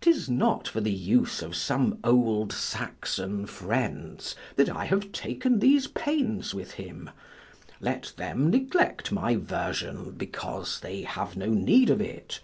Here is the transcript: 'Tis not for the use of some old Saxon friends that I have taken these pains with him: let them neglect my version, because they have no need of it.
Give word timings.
'Tis 0.00 0.28
not 0.28 0.66
for 0.66 0.80
the 0.80 0.90
use 0.90 1.40
of 1.40 1.54
some 1.54 2.00
old 2.02 2.52
Saxon 2.52 3.46
friends 3.46 4.34
that 4.56 4.68
I 4.68 4.86
have 4.86 5.12
taken 5.12 5.60
these 5.60 5.86
pains 5.86 6.52
with 6.52 6.72
him: 6.72 7.10
let 7.80 8.12
them 8.16 8.50
neglect 8.50 9.12
my 9.12 9.36
version, 9.36 10.16
because 10.16 10.80
they 10.80 11.02
have 11.02 11.36
no 11.36 11.46
need 11.46 11.90
of 11.90 12.00
it. 12.00 12.40